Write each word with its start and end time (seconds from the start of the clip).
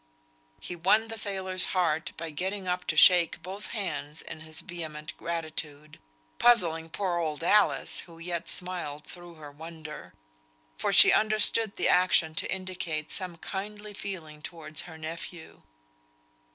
He 0.59 0.75
won 0.75 1.09
the 1.09 1.15
sailor's 1.19 1.65
heart 1.77 2.11
by 2.17 2.31
getting 2.31 2.67
up 2.67 2.87
to 2.87 2.97
shake 2.97 3.43
both 3.43 3.65
his 3.67 3.73
hands 3.73 4.23
in 4.23 4.39
his 4.39 4.61
vehement 4.61 5.15
gratitude, 5.15 5.99
puzzling 6.39 6.89
poor 6.89 7.19
old 7.19 7.43
Alice, 7.43 7.99
who 7.99 8.17
yet 8.17 8.49
smiled 8.49 9.03
through 9.03 9.35
her 9.35 9.51
wonder; 9.51 10.15
for 10.75 10.91
she 10.91 11.11
understood 11.13 11.75
the 11.75 11.87
action 11.87 12.33
to 12.33 12.51
indicate 12.51 13.11
some 13.11 13.37
kindly 13.37 13.93
feeling 13.93 14.41
towards 14.41 14.81
her 14.89 14.97
nephew. 14.97 15.61